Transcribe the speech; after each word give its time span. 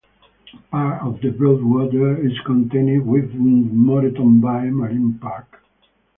Part 0.71 1.03
of 1.03 1.21
the 1.21 1.29
Broadwater 1.29 2.17
is 2.25 2.33
contained 2.43 3.05
within 3.05 3.67
the 3.67 3.73
Moreton 3.75 4.41
Bay 4.41 4.67
Marine 4.71 5.19
Park. 5.19 5.63